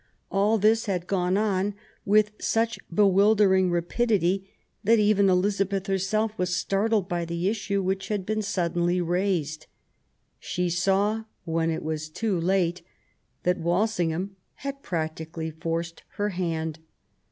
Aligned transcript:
All 0.31 0.57
this 0.57 0.87
had 0.87 1.05
gone 1.05 1.37
on 1.37 1.75
with 2.05 2.31
such 2.39 2.79
bewildering 2.91 3.69
rapidity 3.69 4.49
that 4.83 4.97
even 4.97 5.29
Elizabeth 5.29 5.85
herself 5.85 6.35
was 6.39 6.55
startled 6.55 7.07
by 7.07 7.23
the 7.23 7.47
issue 7.47 7.83
which 7.83 8.07
had 8.07 8.25
been 8.25 8.41
suddenly 8.41 8.99
raised. 8.99 9.67
She 10.39 10.71
saw, 10.71 11.25
when 11.45 11.69
it 11.69 11.83
was 11.83 12.09
too 12.09 12.39
late, 12.39 12.81
that 13.43 13.59
Walsingham 13.59 14.37
had 14.65 14.81
practically 14.81 15.51
forced 15.51 16.01
her 16.15 16.29
hand. 16.29 16.79